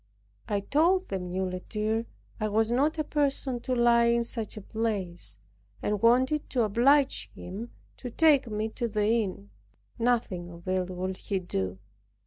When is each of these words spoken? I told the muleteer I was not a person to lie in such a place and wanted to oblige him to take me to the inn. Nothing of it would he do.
I 0.47 0.61
told 0.61 1.09
the 1.09 1.19
muleteer 1.19 2.07
I 2.39 2.47
was 2.47 2.71
not 2.71 2.97
a 2.97 3.03
person 3.03 3.59
to 3.59 3.75
lie 3.75 4.05
in 4.05 4.23
such 4.23 4.57
a 4.57 4.61
place 4.61 5.37
and 5.79 6.01
wanted 6.01 6.49
to 6.49 6.63
oblige 6.63 7.29
him 7.35 7.69
to 7.97 8.09
take 8.09 8.47
me 8.49 8.69
to 8.69 8.87
the 8.87 9.05
inn. 9.05 9.51
Nothing 9.99 10.49
of 10.49 10.67
it 10.67 10.89
would 10.89 11.17
he 11.17 11.37
do. 11.37 11.77